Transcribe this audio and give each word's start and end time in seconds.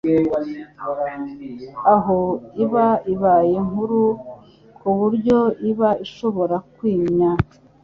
aho 1.93 2.19
iba 2.63 2.87
ibaye 3.13 3.55
nkuru 3.67 4.01
ku 4.77 4.87
buryo 4.97 5.39
iba 5.69 5.89
ishobora 6.05 6.55
kwimya 6.75 7.31